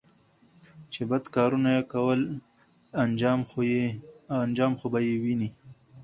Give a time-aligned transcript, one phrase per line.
[0.91, 2.19] چې بد کارونه يې کول
[3.03, 5.49] انجام خو به یې ویني